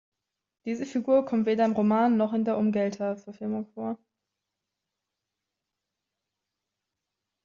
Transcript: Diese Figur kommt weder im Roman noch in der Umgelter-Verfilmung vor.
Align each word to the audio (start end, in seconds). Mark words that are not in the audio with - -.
Diese 0.65 0.87
Figur 0.87 1.27
kommt 1.27 1.45
weder 1.45 1.63
im 1.63 1.73
Roman 1.73 2.17
noch 2.17 2.33
in 2.33 2.43
der 2.43 2.57
Umgelter-Verfilmung 2.57 3.67
vor. 3.67 3.99